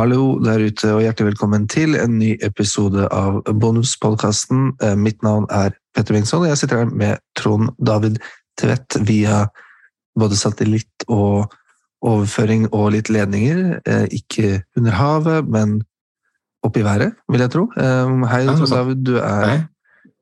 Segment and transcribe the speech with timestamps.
[0.00, 4.70] Hallo der ute, og hjertelig velkommen til en ny episode av Bonuspodkasten.
[4.80, 8.16] Eh, mitt navn er Petter Bengtsson, og jeg sitter her med Trond David
[8.56, 9.42] Tvedt via
[10.16, 11.52] både satellitt og
[12.00, 13.60] overføring og litt ledninger.
[13.84, 15.76] Eh, ikke under havet, men
[16.64, 17.66] oppe i været, vil jeg tro.
[17.76, 19.04] Eh, hei, Trond David.
[19.04, 19.66] Du er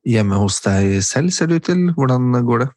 [0.03, 1.87] hjemme hos deg selv, ser det ut til.
[1.95, 2.71] Hvordan går det?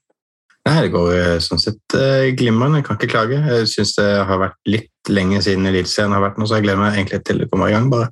[0.67, 3.41] Nei, Det går eh, sånn sett uh, glimrende, jeg kan ikke klage.
[3.41, 6.81] Jeg syns det har vært litt lenge siden Eliteserien har vært nå, så jeg gleder
[6.83, 7.89] meg egentlig til det kommer i gang.
[7.89, 8.11] bare.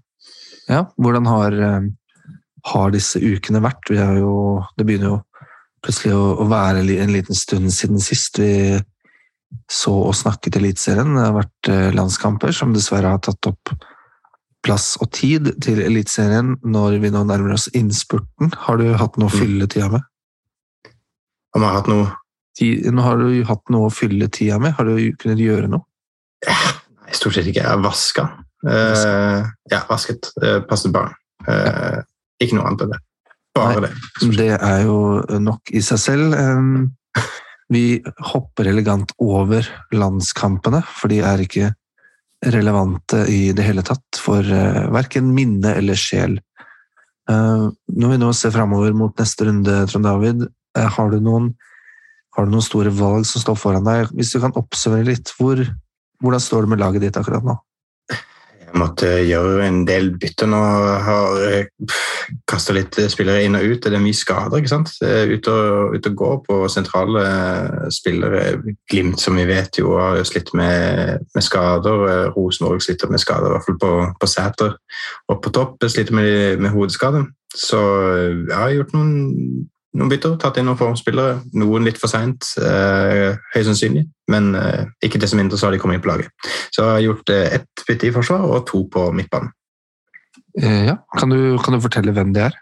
[0.69, 2.31] Ja, Hvordan har, uh,
[2.73, 3.91] har disse ukene vært?
[3.93, 5.19] Jo, det begynner jo
[5.85, 8.79] plutselig å, være en liten stund siden sist vi
[9.71, 11.13] så og snakket Eliteserien.
[11.15, 13.71] Det har vært landskamper som dessverre har tatt opp
[14.65, 18.51] plass og tid til Eliteserien når vi nå nærmer oss innspurten.
[18.65, 19.37] Har du hatt noe å mm.
[19.39, 20.03] fylle tida med?
[21.55, 22.09] Om jeg har hatt noe
[22.59, 24.75] nå har du hatt noe å fylle tida med.
[24.77, 25.85] Har du kunnet gjøre noe?
[26.47, 27.63] Nei, stort sett ikke.
[27.63, 28.29] Jeg har vaska.
[28.65, 30.31] Uh, ja, vasket.
[30.41, 31.13] Uh, passet barn.
[31.47, 32.01] Uh,
[32.41, 33.01] ikke noe annet enn det.
[33.57, 34.31] Bare Nei, det.
[34.37, 34.99] Det er jo
[35.41, 36.35] nok i seg selv.
[36.35, 36.91] Um,
[37.69, 37.99] vi
[38.31, 41.73] hopper elegant over landskampene, for de er ikke
[42.49, 46.37] relevante i det hele tatt for uh, verken minne eller sjel.
[47.29, 50.47] Uh, når vi nå ser framover mot neste runde, Trond David,
[50.79, 51.49] har du noen
[52.35, 54.11] har du noen store valg som står foran deg?
[54.15, 55.61] Hvis du kan oppsummere litt, hvor,
[56.21, 57.57] hvordan står det med laget ditt akkurat nå?
[58.69, 60.57] Jeg måtte gjøre en del bytter nå.
[61.01, 61.95] Har eh,
[62.49, 63.81] kasta litt spillere inn og ut.
[63.81, 64.59] Det er mye skader.
[64.59, 64.91] ikke sant?
[65.01, 67.23] Ute og, ut og gå på sentrale
[67.93, 68.59] spillere.
[68.91, 72.29] Glimt, som vi vet jo har slitt med, med skader.
[72.35, 74.77] Rosenborg sliter med skader, i hvert fall på, på Sæter.
[75.33, 77.25] Og på topp sliter med, med hodeskade.
[77.57, 77.81] Så
[78.21, 81.39] jeg har gjort noen noen bytter, tatt inn noen formspillere.
[81.57, 85.81] Noen litt for seint, eh, høyst sannsynlig, men eh, ikke desto mindre så har de
[85.81, 86.29] kommet inn på laget.
[86.69, 89.53] Så jeg har gjort eh, ett bytte i forsvar og to på midtbanen.
[90.59, 92.57] Eh, ja, kan du, kan du, fortelle hvem det er?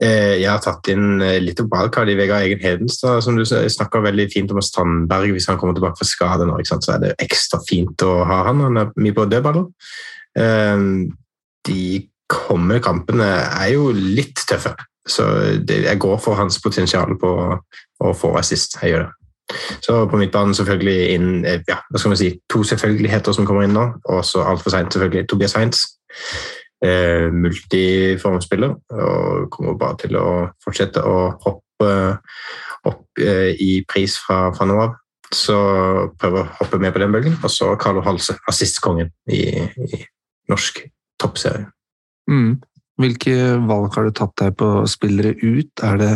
[0.00, 3.24] Eh, jeg har tatt inn eh, litt wildcard i Vegard Egen Hedenstad.
[3.24, 6.60] som du snakker veldig fint om Strandberg hvis han kommer tilbake fra skade nå.
[6.66, 8.62] Så er det ekstra fint å ha han.
[8.68, 9.66] Han er mye på dødballer.
[11.68, 11.82] De
[12.30, 14.76] kommende kampene er jo litt tøffe.
[15.10, 15.26] Så
[15.66, 17.32] det, jeg går for hans potensial på
[18.00, 18.78] å få assist.
[18.82, 19.10] Jeg gjør det.
[19.82, 23.66] Så på midtbanen selvfølgelig inn eh, ja, hva skal man si, to selvfølgeligheter som kommer
[23.66, 23.86] inn nå.
[24.12, 25.82] Og så altfor seint selvfølgelig Tobias Heinz.
[26.80, 30.28] Eh, multiformspiller og kommer bare til å
[30.64, 31.90] fortsette å hoppe
[32.88, 34.96] opp eh, i pris fra, fra nå av.
[35.30, 35.56] Så
[36.18, 37.36] prøver å hoppe med på den bølgen.
[37.42, 40.00] Og så Carlo Halse, assistkongen i, i
[40.50, 40.82] norsk
[41.20, 41.68] toppserie.
[42.30, 42.60] Mm.
[43.00, 43.34] Hvilke
[43.64, 45.72] valg har du tatt deg på spillere ut?
[45.86, 46.14] Er det,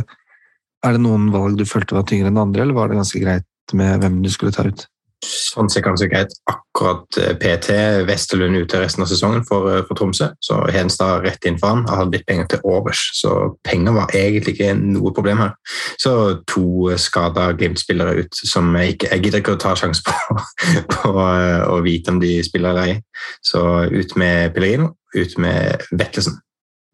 [0.84, 3.76] er det noen valg du følte var tyngre enn andre, eller var det ganske greit
[3.76, 4.84] med hvem du skulle ta ut?
[5.24, 6.32] Sånn sett ganske greit.
[6.50, 7.74] Akkurat eh, PT
[8.08, 10.30] Vesterlund ute resten av sesongen for, eh, for Tromsø.
[10.44, 11.84] Så Hedenstad rett inn for han.
[11.88, 13.32] Jeg hadde litt penger til overs, så
[13.66, 15.54] penger var egentlig ikke noe problem her.
[16.00, 16.14] Så
[16.50, 20.38] to skada Glimt-spillere ut som jeg ikke Jeg gidder ikke å ta sjanse på,
[20.96, 22.98] på eh, å vite om de spiller eller ei.
[23.44, 26.40] Så ut med Pellerino, ut med Vetlesen.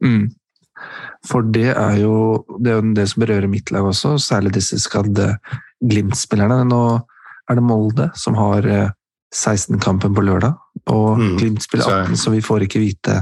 [0.04, 0.28] Mm.
[1.28, 2.14] For det er jo
[2.58, 5.34] det, er det som berører mitt lag også, særlig disse skadde
[5.80, 6.62] Glimt-spillerne.
[6.68, 6.82] Nå
[7.50, 8.64] er det Molde som har
[9.34, 10.56] 16-kampen eh, på lørdag,
[10.92, 11.34] og mm.
[11.40, 13.18] Glimt spiller 18, så vi får ikke vite,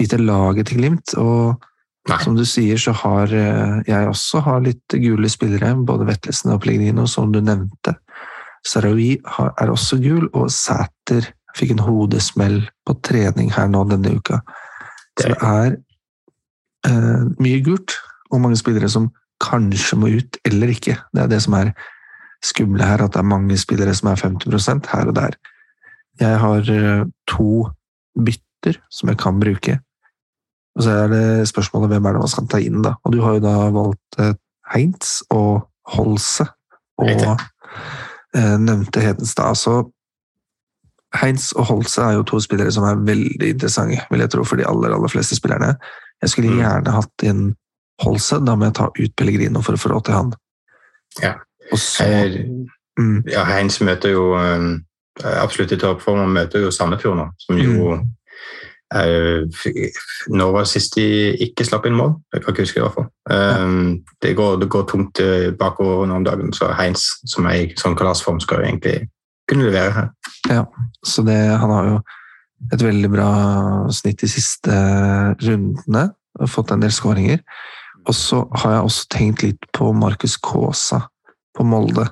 [0.00, 1.16] vite laget til Glimt.
[1.20, 1.64] Og
[2.08, 2.20] Nei.
[2.24, 6.62] som du sier, så har eh, jeg også har litt gule spillere, både Vetlesen og
[6.64, 7.98] Pellegrino, som du nevnte.
[8.66, 14.40] Sarawi er også gul, og Sæter fikk en hodesmell på trening her nå denne uka.
[15.18, 15.76] Så det er
[16.88, 17.96] uh, mye gult,
[18.30, 19.10] og mange spillere som
[19.42, 20.98] kanskje må ut, eller ikke.
[21.14, 21.72] Det er det som er
[22.44, 25.36] skumle her, at det er mange spillere som er 50% her og der.
[26.20, 27.68] Jeg har uh, to
[28.14, 29.78] bytter som jeg kan bruke.
[30.78, 32.94] Og så er det spørsmålet hvem er det man skal ta inn, da.
[33.02, 34.34] Og du har jo da valgt uh,
[34.74, 36.46] Heinz og Holse
[36.98, 37.38] og
[38.36, 39.56] nevnte Hedenstad.
[39.56, 39.86] Så
[41.16, 44.60] Heinz og Holse er jo to spillere som er veldig interessante, vil jeg tro, for
[44.60, 45.72] de aller, aller fleste spillerne.
[46.22, 46.60] Jeg skulle mm.
[46.60, 47.46] gjerne hatt inn
[48.02, 50.34] Holse, da må jeg ta ut Pellegrino for å få råd til han.
[51.22, 51.32] Ja.
[51.72, 52.04] Så,
[53.00, 53.24] mm.
[53.28, 54.70] ja Heinz møter jo um,
[55.24, 58.06] absolutt i toppform, og møter jo Sandefjord nå, som jo mm.
[58.88, 59.44] Uh,
[60.32, 61.02] når var sist de
[61.44, 62.14] ikke slapp inn mål?
[62.32, 63.08] Jeg kan ikke huske i hvert fall.
[63.28, 65.20] Um, det, går, det, går, tungt
[65.60, 69.02] bakover nå om dagen, så Heins, som er i sånn kalasform, skal jo egentlig
[69.48, 70.08] kunne levere her.
[70.50, 70.64] Ja,
[71.06, 71.98] så det, han har jo
[72.74, 73.30] et veldig bra
[73.94, 74.74] snitt de siste
[75.44, 76.08] rundene.
[76.38, 77.42] og Fått en del skåringer.
[78.08, 81.04] Og så har jeg også tenkt litt på Markus Kaasa
[81.56, 82.08] på Molde.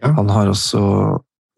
[0.00, 0.12] Ja.
[0.16, 0.82] Han har også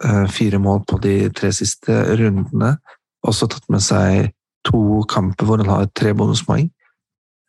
[0.05, 2.77] eh, fire mål på de tre siste rundene.
[3.25, 4.35] også tatt med seg
[4.69, 6.69] to kamper hvor han har tre bonuspoeng.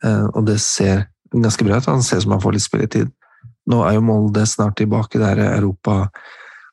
[0.04, 1.90] Eh, og det ser ganske bra ut.
[1.90, 3.12] Han ser ut som han får litt spilletid.
[3.72, 5.50] Nå er jo Molde snart tilbake i det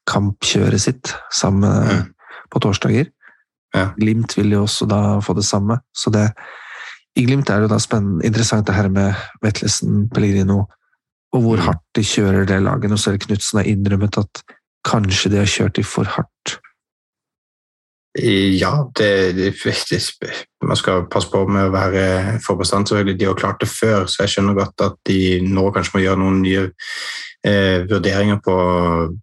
[0.09, 2.15] her europakampkjøret sitt sammen Mm.
[2.51, 3.07] på torsdager.
[3.75, 3.93] Ja.
[3.99, 5.81] Glimt vil jo også da få det samme.
[5.95, 6.33] Så det,
[7.17, 10.67] I Glimt er det jo da spennende, interessant det her med Vetlesen, Pellegrino,
[11.33, 11.63] og hvor Mm.
[11.67, 12.91] hardt de kjører det laget.
[12.91, 14.43] Nå ser Knutsen har innrømmet at
[14.85, 16.59] kanskje de har kjørt de for hardt.
[18.19, 22.93] Ja, det, det, det, man skal passe på med å være for bestandig.
[22.93, 23.19] selvfølgelig.
[23.21, 26.23] De har klart det før, så jeg skjønner godt at de nå kanskje må gjøre
[26.23, 26.67] noen nye
[27.47, 28.57] eh, vurderinger på,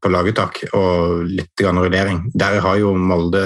[0.01, 2.25] på laguttak og litt grann rullering.
[2.35, 3.45] Der har jo Molde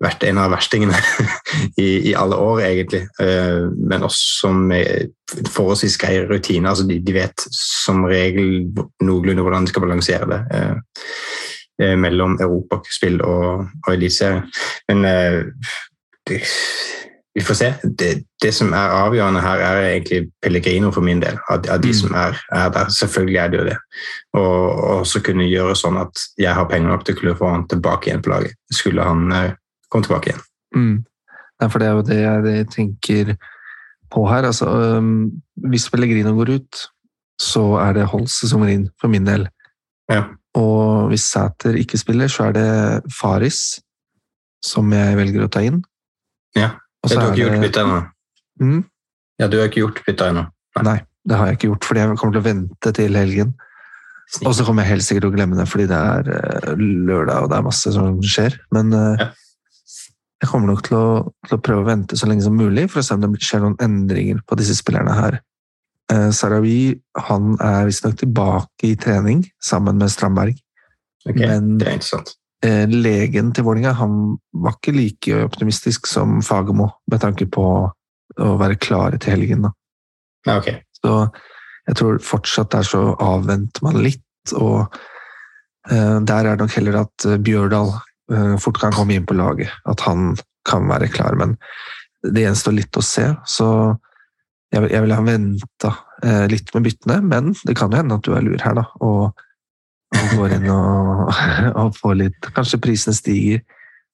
[0.00, 0.96] vært en av verstingene
[1.84, 3.02] i, i alle år, egentlig.
[3.20, 5.12] Eh, men også med
[5.52, 6.72] forholdsvis greie rutiner.
[6.72, 8.70] Altså de, de vet som regel
[9.04, 10.40] noenlunde hvordan de skal balansere det.
[10.56, 11.04] Eh,
[11.84, 14.44] eh, mellom europaspill og, og eliteserie.
[14.88, 15.78] Men eh,
[17.34, 17.68] vi får se.
[17.82, 18.08] Det,
[18.42, 21.38] det, som er avgjørende her, er egentlig Pellegrino for min del.
[21.50, 21.98] Av, av de Mm.
[22.00, 22.88] som er, er der.
[22.90, 23.76] Selvfølgelig er det jo det.
[24.32, 27.50] Og og også kunne gjøre sånn at jeg har penger nok til å kunne få
[27.52, 28.54] han tilbake igjen på laget.
[28.72, 29.52] Skulle han eh,
[29.90, 30.42] komme tilbake igjen.
[30.76, 31.04] Mm.
[31.60, 32.18] Ja, for det er jo det
[32.56, 33.36] jeg tenker
[34.10, 34.44] på her.
[34.48, 35.30] Altså, øhm,
[35.70, 36.82] hvis Pellegrino går ut,
[37.40, 39.46] så er det Holse som går inn, for min del.
[40.10, 40.24] Ja.
[40.58, 43.78] Og hvis Sæter ikke spiller, så er det Faris
[44.66, 45.82] som jeg velger å ta inn.
[46.56, 46.70] Ja.
[47.06, 48.00] Du har ikke gjort bytta ennå?
[48.60, 48.80] mm,
[49.40, 50.46] Ja, du har ikke gjort bytte ennå?
[50.84, 50.98] Nei,
[51.28, 53.54] det har jeg ikke gjort, fordi jeg kommer til å vente til helgen.
[54.46, 57.42] Og så kommer jeg helt sikkert til å glemme det, fordi det er eh, lørdag
[57.44, 58.58] og det er masse som skjer.
[58.76, 59.30] Men eh, Ja.
[60.44, 61.06] jeg kommer nok til å,
[61.48, 63.64] til å prøve å vente så lenge som mulig, for å se om det skjer
[63.64, 65.40] noen endringer på disse spillerne her.
[66.12, 70.58] Eh, Sarawi han er visstnok tilbake i trening sammen med Strandberg,
[71.28, 72.30] Ok, men Det er interessant.
[72.64, 77.64] Eh, legen til Vålinga han var ikke like optimistisk som Fagermo med tanke på
[78.40, 79.66] å være klare til helgen.
[79.66, 79.72] da.
[80.58, 80.80] Okay.
[81.00, 81.14] Så
[81.88, 84.94] jeg tror fortsatt der så avventer man litt, og
[85.90, 87.96] eh, der er det nok heller at eh, Bjørdal
[88.62, 89.72] fort kan komme inn på laget.
[89.90, 90.36] At han
[90.68, 91.56] kan være klar, men
[92.22, 93.24] det gjenstår litt å se.
[93.42, 93.66] Så
[94.70, 95.90] jeg, jeg ville ha venta
[96.46, 98.84] litt med byttene, men det kan jo hende at du er lur her, da.
[99.02, 99.42] Og,
[100.10, 101.28] og går inn og,
[101.80, 103.62] og får litt Kanskje prisene stiger.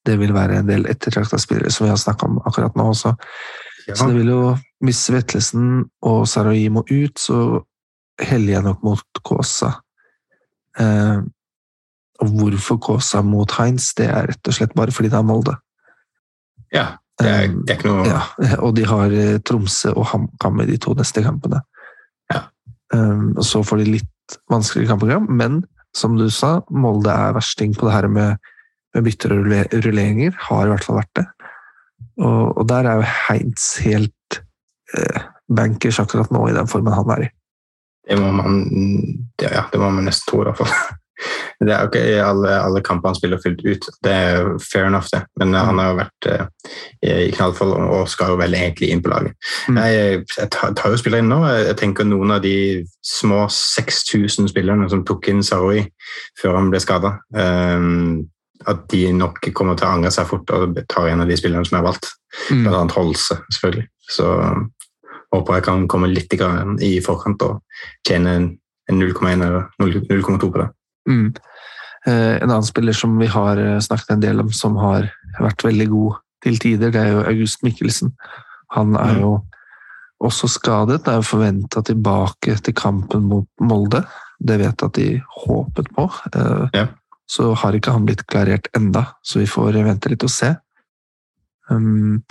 [0.07, 3.15] Det vil være en del ettertrakta spillere som vi har snakka om akkurat nå også.
[3.87, 3.95] Ja.
[3.95, 4.43] Så det vil jo,
[4.85, 7.63] hvis Vetlesen og Sarai må ut, så
[8.23, 9.73] heller jeg nok mot Kåsa.
[10.79, 11.19] Eh,
[12.23, 15.57] og hvorfor Kåsa mot Heinz, det er rett og slett bare fordi det er Molde.
[16.75, 18.21] ja det, er, det er ikke noe Ja,
[18.65, 21.63] og de har eh, Tromsø og HamKam i de to neste kampene.
[22.33, 22.43] Ja.
[22.93, 25.63] Um, så får de litt vanskeligere kampprogram, men
[25.97, 28.43] som du sa, Molde er versting på det her med,
[28.95, 29.49] med bytter og
[29.85, 30.35] rulleringer.
[30.49, 31.27] Har i hvert fall vært det.
[32.21, 34.41] Og, og der er jo Heinz helt
[34.97, 37.33] eh, bankers akkurat nå, i den formen han er i.
[38.07, 38.61] Det må man,
[39.39, 40.75] det, ja, det må man nesten tro, i hvert fall.
[41.61, 43.89] Det er jo ikke i alle, alle kamper han spiller fullt ut.
[44.05, 45.23] Det er fair enough, det.
[45.41, 45.59] Men mm.
[45.69, 46.45] han har jo vært eh,
[47.27, 49.37] i knallfall og skal jo vel egentlig inn på laget.
[49.69, 49.81] Mm.
[49.81, 51.41] Jeg, jeg tar, jo spillere inn nå.
[51.49, 52.57] Jeg tenker noen av de
[53.05, 55.87] små 6000 spillerne som tok inn Saroi
[56.41, 57.17] før han ble skada,
[58.67, 61.69] at de nok kommer til å angre seg fort og tar en av de spillerne
[61.69, 62.13] som er valgt.
[62.51, 62.67] Mm.
[62.67, 63.89] Blant annet Holse, selvfølgelig.
[64.13, 64.29] Så
[65.33, 66.33] håper jeg kan komme litt
[66.85, 68.55] i forkant og tjene en
[68.89, 70.69] en 0,1 eller 0,2 på det.
[71.09, 71.35] Mm.
[72.07, 75.09] Eh, en annen spiller som vi har eh, snakket en del om, som har
[75.41, 78.13] vært veldig god til tider, det er jo August Mikkelsen.
[78.77, 79.21] Han er Mm.
[79.21, 79.33] jo
[80.23, 84.05] også skadet, Det er jo forventa tilbake til kampen mot Molde.
[84.41, 86.11] Det vet jeg at de håpet på.
[86.35, 86.87] Eh, Ja.
[87.29, 90.57] Så har ikke han blitt klarert enda, så vi får vente litt og se.
[91.69, 92.23] Um,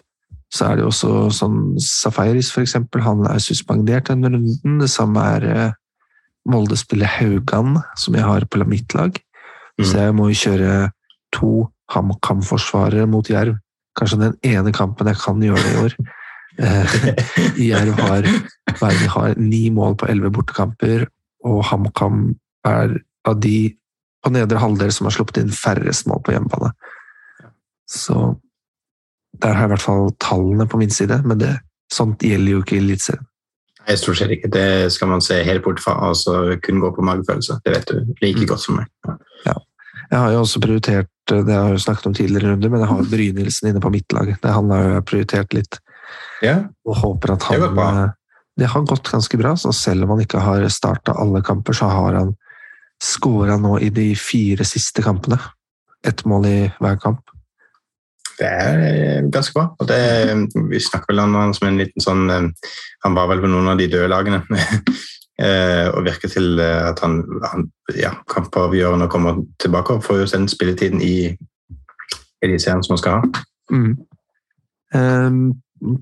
[0.54, 3.02] så er det jo også sånn Safaris, for eksempel.
[3.02, 4.80] Han er suspendert denne runden.
[4.80, 5.74] Det samme er
[6.48, 9.20] Molde-spiller Haugan, som jeg har på mitt lag.
[9.80, 9.86] Mm.
[9.86, 10.76] Så jeg må jo kjøre
[11.36, 11.52] to
[11.94, 13.58] HamKam-forsvarere mot Jerv.
[14.00, 15.98] Kanskje den ene kampen jeg kan gjøre det i år.
[16.56, 16.94] Eh,
[17.60, 18.24] Jerv har,
[18.80, 21.02] har ni mål på elleve bortekamper,
[21.44, 22.30] og HamKam
[22.64, 22.94] er
[23.28, 23.74] av de
[24.24, 26.72] på nedre halvdel som har sluppet inn færrest mål på hjemmebane.
[27.92, 28.38] Så
[29.44, 31.52] der har jeg i hvert fall tallene på min side, men det,
[31.92, 33.28] sånt gjelder jo ikke i Eliteserien.
[33.86, 34.50] Nei, stort sett ikke.
[34.50, 37.60] Det skal man se helt bort fra, og så kun gå på magefølelse.
[37.66, 38.48] Det vet du like Mm.
[38.50, 38.88] godt som meg.
[39.46, 39.54] Ja.
[40.12, 42.90] Jeg har jo også prioritert, det har jeg jo snakket om tidligere runder, men jeg
[42.92, 44.30] har Brynildsen inne på mitt lag.
[44.42, 45.80] Det han har jeg prioritert litt,
[46.44, 46.64] Ja.
[46.86, 48.10] og håper at Det han eh,
[48.58, 51.90] Det har gått ganske bra, så selv om han ikke har starta alle kamper, så
[51.92, 52.36] har han
[53.04, 55.40] skåra nå i de fire siste kampene.
[56.06, 57.20] Ett mål i hver kamp.
[58.40, 59.76] Det er ganske bra.
[59.80, 60.00] og det,
[60.70, 62.54] Vi snakker vel om han som en liten sånn
[63.04, 64.42] Han var vel på noen av de døde lagene.
[65.36, 67.66] og virker til at han, han
[68.00, 71.36] ja, kampavgjørende kommer tilbake og får jo den spilletiden i
[72.46, 73.44] Eliteserien som han skal ha.
[73.74, 73.98] Mm.
[74.96, 75.42] Um,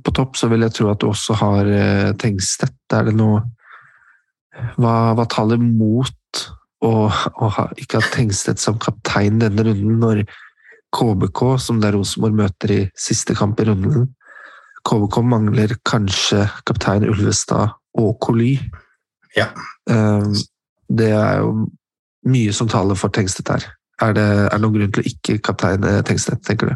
[0.06, 2.78] på topp så vil jeg tro at du også har uh, Tengstedt.
[2.94, 3.42] Er det noe
[4.78, 6.44] hva, hva taler mot
[6.86, 10.26] å, å ha, ikke ha Tengstedt som kaptein denne runden, når
[10.94, 14.12] KBK, som det er Rosenborg møter i siste kamp i runden
[14.84, 18.58] KBK mangler kanskje kaptein Ulvestad og Coly.
[19.38, 19.50] Ja.
[19.90, 20.34] Um,
[20.90, 21.68] det er jo
[22.30, 23.68] mye som taler for Tengstedt her.
[24.02, 26.76] Er det, er det noen grunn til å ikke kapteine Tengstedt, tenker du?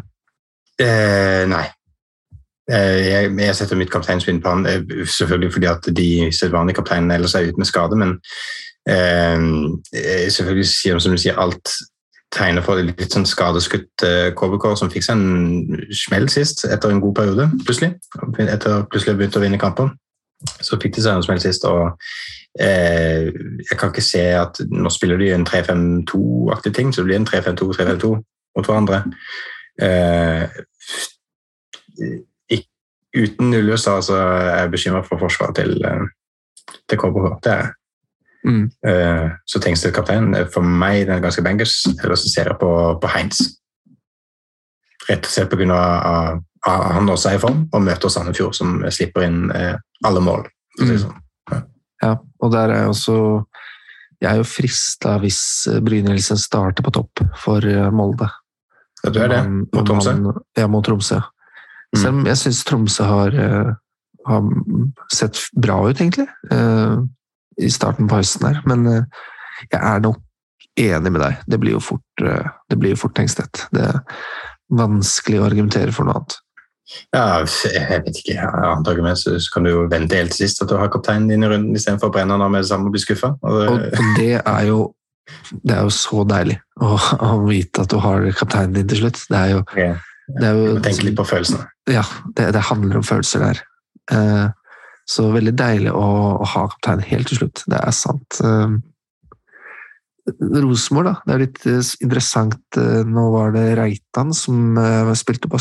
[0.82, 1.64] Eh, nei.
[2.70, 7.16] Eh, jeg, jeg, setter mitt kapteinspinn på han, eh, selvfølgelig fordi at de sedvanlige kapteinene
[7.16, 8.18] ellers er ute med skade, men
[8.88, 11.72] eh, selvfølgelig sier som du sier, alt
[12.34, 17.00] tegner for litt sånn skadeskutt eh, KBK som fikk seg en smell sist etter en
[17.00, 17.94] god periode, plutselig.
[18.44, 19.94] Etter plutselig å begynt å vinne kamper.
[20.62, 21.98] Så fikk de seg en smell sist, og
[22.60, 23.28] eh,
[23.64, 27.28] jeg kan ikke se at Nå spiller de en 3-5-2-aktig ting, så det blir en
[27.28, 28.12] 3-5-2-3-5-2
[28.58, 29.02] mot hverandre.
[29.82, 30.46] Eh,
[33.18, 36.06] uten Ullestad så er jeg bekymra for forsvaret til, eh,
[36.88, 37.34] til KBH.
[37.42, 37.74] Det er
[38.44, 38.70] Mm.
[38.86, 41.82] Uh, så Tengsted kaptein for meg den er ganske bangers.
[42.02, 42.70] Eller så ser jeg på,
[43.02, 43.42] på Heinz.
[45.08, 45.80] Rett og slett pga.
[46.68, 50.46] at han også er i form, og møter Sandefjord, som slipper inn uh, alle mål.
[50.80, 50.92] Mm.
[51.02, 51.16] Sånn.
[51.98, 52.12] Ja.
[52.14, 53.14] og der er jeg også
[54.22, 55.40] Jeg er jo frista hvis
[55.82, 57.62] Brynildsen starter på topp for
[57.94, 58.26] Molde.
[59.04, 59.40] Ja, du er det?
[59.46, 60.14] Mot Tromsø?
[60.58, 61.20] Ja, mot Tromsø.
[61.94, 61.98] Mm.
[62.00, 63.70] Selv om jeg syns Tromsø har, uh,
[64.26, 64.48] har,
[65.14, 66.26] sett bra ut, egentlig,
[67.62, 68.58] i starten på høsten her.
[68.66, 70.18] Men jeg er nok
[70.78, 71.38] enig med deg.
[71.46, 73.68] Det blir jo fort, det blir jo fort Tengstedt.
[73.74, 74.02] Det er
[74.74, 76.38] vanskelig å argumentere for noe annet.
[77.12, 78.44] Ja, jeg vet ikke.
[78.48, 81.50] Argument så kan du jo vente helt til sist at du har kapteinen din i
[81.50, 83.34] runden istedenfor å brenne han med det samme og bli skuffa.
[83.44, 84.86] Og, og, det er jo
[85.60, 89.20] det er jo så deilig å, å, vite at du har kapteinen din til slutt.
[89.28, 89.64] Det er jo,
[90.38, 91.66] det er jo Tenk litt på følelsene.
[91.90, 92.04] Ja,
[92.36, 93.60] det, det, handler om følelser der.
[94.12, 94.46] Eh,
[95.08, 97.64] så veldig deilig å, å, ha kapteinen helt til slutt.
[97.68, 98.40] Det er sant.
[98.44, 98.78] Eh,
[100.64, 101.14] Rosenborg, da.
[101.24, 102.60] Det er litt eh, interessant.
[102.76, 104.80] Eh, nå var det Reitan som
[105.16, 105.60] spilte på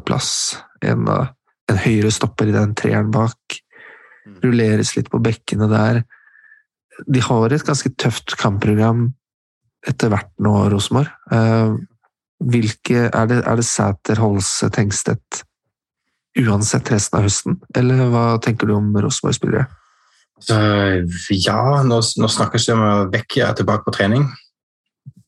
[0.00, 0.56] stoppeplass.
[0.82, 1.06] En,
[1.68, 3.60] en høyre stopper i den treeren bak.
[4.26, 4.40] Mm.
[4.44, 6.02] Rulleres litt på bekkene der.
[7.06, 9.12] De har et ganske tøft kampprogram
[9.86, 11.08] etter hvert nå, Rosenborg.
[11.32, 11.76] Eh,
[12.40, 15.44] hvilke, er det, er det Sæter, Holse, Tengstedt
[16.38, 19.66] uansett resten av høsten, eller hva tenker du om Rosenborg-spillere?
[21.36, 24.28] ja, nå, nå snakkes det om at bekke er tilbake på trening.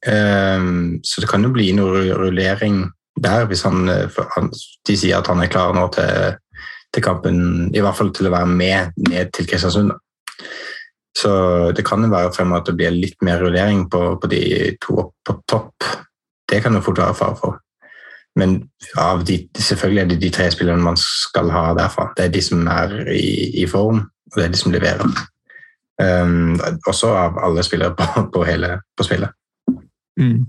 [0.07, 2.87] Um, så det kan jo bli noe rullering
[3.23, 3.87] der, hvis han,
[4.37, 4.53] han,
[4.87, 6.37] De sier at han er klar nå til,
[6.93, 9.95] til, kampen, i hvert fall til å være med ned til Kristiansund.
[11.17, 11.33] Så
[11.77, 14.43] det kan jo være fremover at det blir litt mer rullering på, på de
[14.83, 15.91] to opp på topp.
[16.49, 17.61] Det kan jo fort være fare for.
[18.37, 18.63] Men
[19.29, 22.09] de, selvfølgelig er det de tre spillerne man skal ha derfra.
[22.17, 24.01] Det er de som er i, i form,
[24.33, 25.21] og det er de som leverer.
[26.03, 26.57] Um,
[26.89, 29.37] også av alle spillere på, på hele på spillet.
[30.21, 30.47] Mm.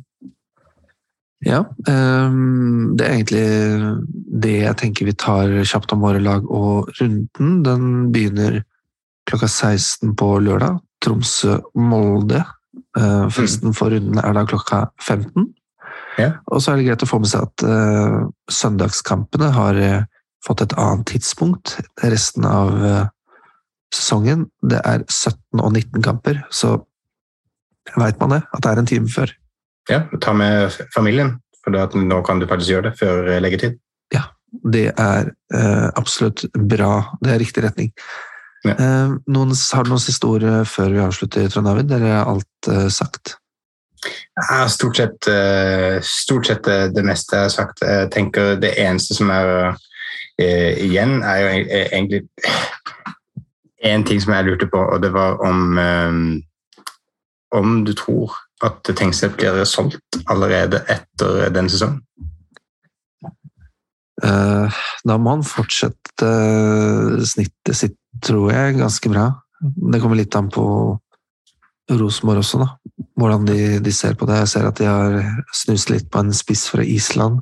[1.44, 3.48] Ja, um, det er egentlig
[4.44, 6.46] det jeg tenker vi tar kjapt om våre lag.
[6.48, 8.62] Og runden den begynner
[9.30, 10.80] klokka 16 på lørdag.
[11.04, 12.46] Tromsø-Molde.
[12.98, 13.76] Uh, fristen mm.
[13.78, 15.52] for runden er da klokka 15.
[16.22, 16.30] Ja.
[16.52, 20.06] Og så er det greit å få med seg at uh, søndagskampene har uh,
[20.46, 23.06] fått et annet tidspunkt resten av uh,
[23.94, 24.48] sesongen.
[24.62, 26.78] Det er 17 og 19 kamper, så
[27.98, 29.34] veit man det, at det er en time før.
[29.92, 33.80] Ja, ta med familien, for nå kan du faktisk gjøre det før leggetid.
[34.14, 34.28] Ja,
[34.72, 35.32] det er
[36.00, 37.18] absolutt bra.
[37.24, 37.92] Det er riktig retning.
[38.64, 38.76] Ja.
[39.28, 41.92] Noen, har du noen siste ord før vi avslutter, Trond David?
[41.92, 43.36] Eller er alt sagt?
[44.36, 47.82] Ja, stort sett, eh, stort sett eh, det meste jeg har sagt.
[47.82, 49.76] Jeg tenker Det eneste som er
[50.38, 51.50] igjen, er jo
[51.94, 52.24] egentlig
[53.86, 55.78] én ting som jeg lurte på, og det var om
[57.54, 62.02] om du tror at Tengstedt blir solgt allerede etter denne sesongen?
[64.24, 64.72] Uh,
[65.04, 66.28] da må han fortsette
[67.28, 69.26] snittet sitt, tror jeg, ganske bra.
[69.60, 70.66] Det kommer litt an på
[71.92, 72.70] Rosenborg også, da.
[73.20, 74.38] Hvordan de, de, ser på det.
[74.44, 75.18] Jeg ser at de har
[75.56, 77.42] snust litt på en spiss fra Island.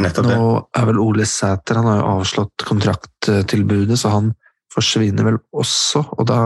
[0.00, 0.44] Nå
[0.78, 4.32] er vel Ole Sæter Han har jo avslått kontrakttilbudet, så han
[4.72, 6.04] forsvinner vel også.
[6.16, 6.40] Og da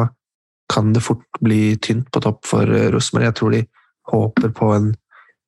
[0.73, 3.27] kan det fort bli tynt på topp for Rosenborg.
[3.29, 3.63] Jeg tror de
[4.11, 4.91] håper på en,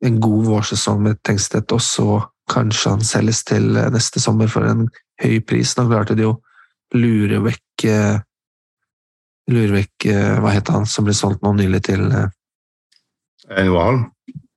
[0.04, 2.20] en god vårsesong med Tengstedt, og så
[2.52, 4.86] kanskje han selges til neste sommer for en
[5.22, 5.74] høy pris.
[5.76, 6.36] Nå klarte de jo
[6.94, 8.22] lure vekk eh,
[9.46, 12.32] Lure vekk eh, Hva het han som ble solgt nå nylig til eh,
[13.66, 14.06] Noah Holm?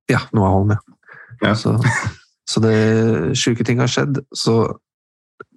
[0.09, 0.79] Ja, Noah Holm, ja.
[1.43, 1.53] Ja.
[1.55, 1.75] Så,
[2.49, 2.73] så det
[3.37, 4.17] sjuke ting har skjedd.
[4.35, 4.55] Så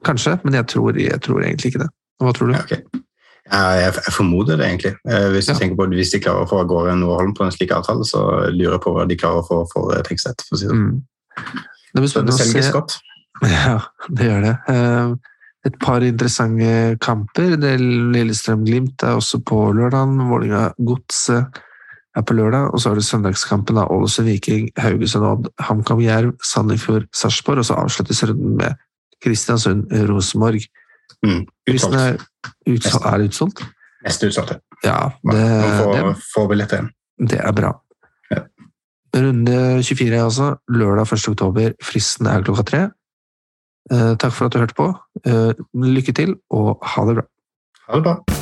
[0.04, 1.88] kanskje, men jeg tror, jeg tror egentlig ikke det.
[2.22, 2.54] Hva tror du?
[2.58, 3.00] Ja, ok.
[3.50, 4.92] Ja, jeg, formoder det egentlig.
[5.08, 5.54] Eh, Hvis Ja.
[5.58, 8.50] på hvis de klarer å få av gårde Noah Holm på en slik avtale, så
[8.52, 10.44] lurer jeg på hva de klarer å få for eh, Tenkstedt.
[10.48, 10.76] For å si det.
[10.76, 11.02] Mm.
[11.94, 12.72] Det blir spennende å selges se.
[12.72, 12.98] godt.
[13.42, 14.56] Ja, det gjør det.
[14.68, 15.14] Eh,
[15.64, 17.56] Et par interessante kamper.
[17.56, 20.10] Lillestrøm-Glimt er også på lørdag.
[20.30, 21.60] Vålerenga-Godset
[22.16, 22.72] er på lørdag.
[22.74, 27.58] Og så er det søndagskampen av Ålesund-Viking, Haugesund-Odd, HamKam-Jerv, Sandefjord-Sarpsborg.
[27.62, 28.74] Og så avsluttes runden med
[29.22, 30.66] Kristiansund-Rosenborg.
[31.26, 31.44] Mm.
[31.70, 31.96] Utsolgt.
[32.00, 32.18] er,
[32.72, 33.62] utsolgt, er det utsolgt?
[34.02, 34.58] Neste utsolgte.
[34.82, 35.42] Ja, det,
[35.78, 36.90] Noen får, billetter igjen.
[37.30, 37.70] det er bra.
[38.32, 38.42] Ja.
[39.14, 41.28] Runde 24 er altså lørdag 1.
[41.34, 41.74] oktober.
[41.84, 42.82] Fristen er klokka tre.
[43.92, 44.88] Eh, takk for at du hørte på.
[45.26, 47.28] Eh, lykke til, og ha det bra.
[47.88, 48.41] Ha det bra.